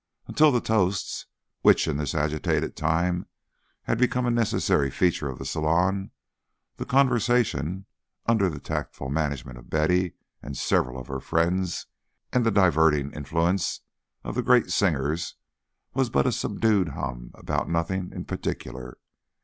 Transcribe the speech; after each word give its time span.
Until 0.25 0.51
the 0.51 0.61
toasts 0.61 1.27
which 1.61 1.87
in 1.87 1.97
this 1.97 2.15
agitated 2.15 2.75
time 2.75 3.27
had 3.83 3.99
become 3.99 4.25
a 4.25 4.31
necessary 4.31 4.89
feature 4.89 5.29
of 5.29 5.37
the 5.37 5.45
salon 5.45 6.09
the 6.77 6.87
conversation, 6.87 7.85
under 8.25 8.49
the 8.49 8.59
tactful 8.59 9.11
management 9.11 9.59
of 9.59 9.69
Betty 9.69 10.13
and 10.41 10.57
several 10.57 10.99
of 10.99 11.05
her 11.05 11.19
friends, 11.19 11.85
and 12.33 12.43
the 12.43 12.49
diverting 12.49 13.11
influence 13.11 13.81
of 14.23 14.33
the 14.33 14.41
great 14.41 14.71
singers, 14.71 15.35
was 15.93 16.09
but 16.09 16.25
a 16.25 16.31
subdued 16.31 16.89
hum 16.97 17.29
about 17.35 17.69
nothing 17.69 18.11
in 18.11 18.25
particular. 18.25 18.97